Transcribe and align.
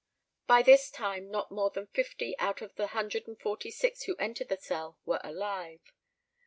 By 0.47 0.63
this 0.63 0.89
time 0.89 1.29
not 1.29 1.51
more 1.51 1.69
than 1.69 1.85
fifty 1.85 2.35
out 2.39 2.63
of 2.63 2.73
the 2.73 2.87
hundred 2.87 3.27
and 3.27 3.39
forty 3.39 3.69
six 3.69 4.05
who 4.05 4.15
entered 4.17 4.49
the 4.49 4.57
cell 4.57 4.97
were 5.05 5.21
alive. 5.23 5.81